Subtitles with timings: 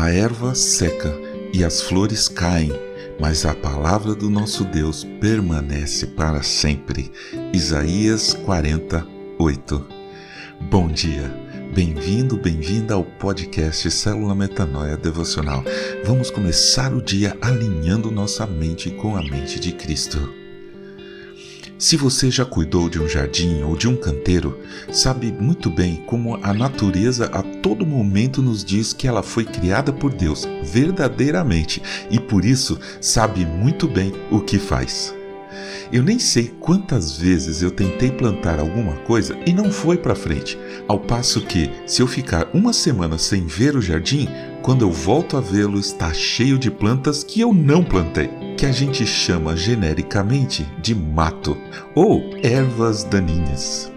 [0.00, 1.12] A erva seca
[1.52, 2.70] e as flores caem,
[3.18, 7.10] mas a palavra do nosso Deus permanece para sempre.
[7.52, 9.88] Isaías 48.
[10.70, 11.34] Bom dia.
[11.74, 15.64] Bem-vindo, bem-vinda ao podcast Célula Metanoia Devocional.
[16.04, 20.32] Vamos começar o dia alinhando nossa mente com a mente de Cristo.
[21.78, 24.58] Se você já cuidou de um jardim ou de um canteiro,
[24.90, 29.92] sabe muito bem como a natureza a todo momento nos diz que ela foi criada
[29.92, 31.80] por Deus verdadeiramente
[32.10, 35.14] e por isso sabe muito bem o que faz.
[35.92, 40.58] Eu nem sei quantas vezes eu tentei plantar alguma coisa e não foi para frente,
[40.88, 44.28] ao passo que, se eu ficar uma semana sem ver o jardim,
[44.62, 48.72] quando eu volto a vê-lo está cheio de plantas que eu não plantei que a
[48.72, 51.56] gente chama genericamente de mato
[51.94, 53.90] ou ervas daninhas.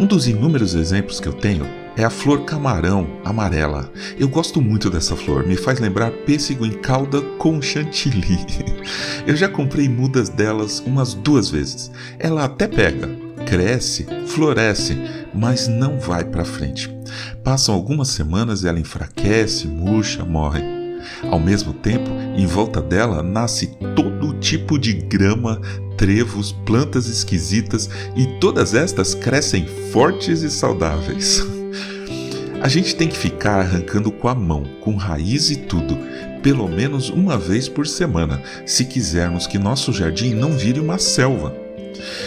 [0.00, 1.64] Um dos inúmeros exemplos que eu tenho
[1.96, 3.88] é a flor camarão amarela.
[4.18, 8.36] Eu gosto muito dessa flor, me faz lembrar pêssego em calda com chantilly.
[9.28, 11.92] Eu já comprei mudas delas umas duas vezes.
[12.18, 13.08] Ela até pega,
[13.46, 14.98] cresce, floresce,
[15.32, 16.92] mas não vai para frente.
[17.44, 20.73] Passam algumas semanas e ela enfraquece, murcha, morre.
[21.22, 25.60] Ao mesmo tempo, em volta dela nasce todo tipo de grama,
[25.96, 31.42] trevos, plantas esquisitas e todas estas crescem fortes e saudáveis.
[32.62, 35.98] A gente tem que ficar arrancando com a mão, com raiz e tudo,
[36.42, 41.54] pelo menos uma vez por semana, se quisermos que nosso jardim não vire uma selva.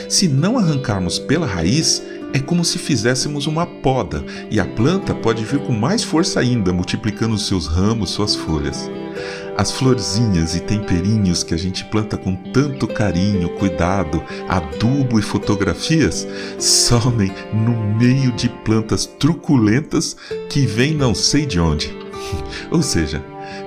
[0.08, 2.04] Se não arrancarmos pela raiz,
[2.38, 6.72] é como se fizéssemos uma poda e a planta pode vir com mais força ainda,
[6.72, 8.90] multiplicando seus ramos, suas folhas.
[9.58, 16.28] As florzinhas e temperinhos que a gente planta com tanto carinho, cuidado, adubo e fotografias
[16.60, 20.16] somem no meio de plantas truculentas
[20.48, 21.92] que vêm não sei de onde.
[22.70, 23.20] Ou seja,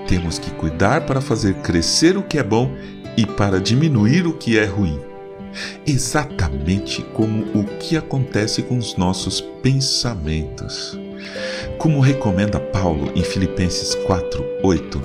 [0.07, 2.73] temos que cuidar para fazer crescer o que é bom
[3.17, 5.10] e para diminuir o que é ruim
[5.87, 10.99] exatamente como o que acontece com os nossos pensamentos.
[11.79, 15.01] Como recomenda Paulo em Filipenses 4:8,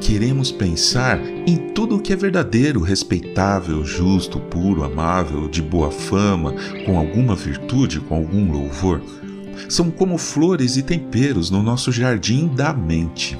[0.00, 6.54] queremos pensar em tudo o que é verdadeiro, respeitável, justo, puro, amável, de boa fama,
[6.84, 9.00] com alguma virtude, com algum louvor.
[9.68, 13.38] São como flores e temperos no nosso jardim da mente.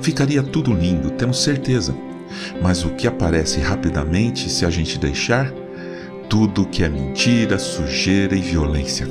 [0.00, 1.94] Ficaria tudo lindo, temos certeza
[2.62, 5.52] mas o que aparece rapidamente se a gente deixar?
[6.28, 9.06] Tudo que é mentira, sujeira e violência.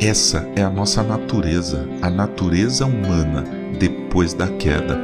[0.00, 3.44] Essa é a nossa natureza, a natureza humana
[3.78, 4.98] depois da queda.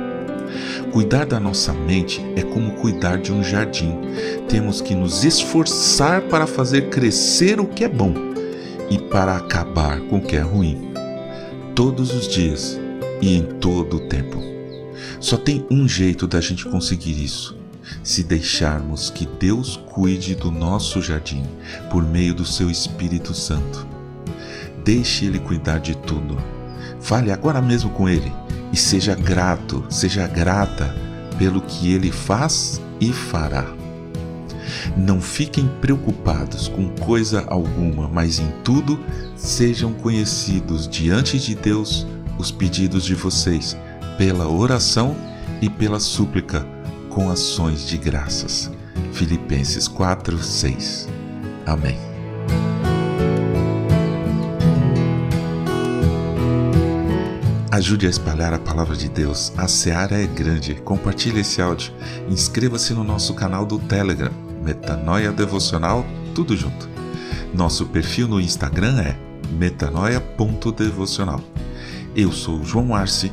[0.93, 3.99] Cuidar da nossa mente é como cuidar de um jardim.
[4.49, 8.15] Temos que nos esforçar para fazer crescer o que é bom
[8.89, 10.93] e para acabar com o que é ruim.
[11.75, 12.79] Todos os dias
[13.21, 14.54] e em todo o tempo.
[15.21, 17.57] Só tem um jeito da gente conseguir isso:
[18.03, 21.45] se deixarmos que Deus cuide do nosso jardim
[21.91, 23.87] por meio do seu Espírito Santo.
[24.85, 26.37] Deixe Ele cuidar de tudo.
[27.01, 28.33] Fale agora mesmo com Ele
[28.73, 30.95] e seja grato, seja grata
[31.39, 33.67] pelo que Ele faz e fará.
[34.97, 38.99] Não fiquem preocupados com coisa alguma, mas em tudo
[39.37, 42.07] sejam conhecidos diante de Deus
[42.39, 43.77] os pedidos de vocês
[44.17, 45.17] pela oração
[45.61, 46.67] e pela súplica
[47.09, 48.71] com ações de graças.
[49.13, 51.09] Filipenses 4, 6.
[51.67, 51.99] Amém.
[57.71, 59.53] Ajude a espalhar a palavra de Deus.
[59.57, 60.75] A seara é grande.
[60.77, 61.93] Compartilhe esse áudio.
[62.29, 64.31] Inscreva-se no nosso canal do Telegram,
[64.63, 66.89] Metanoia Devocional, tudo junto.
[67.53, 69.17] Nosso perfil no Instagram é
[69.59, 71.41] metanoia.devocional.
[72.15, 73.33] Eu sou João Arce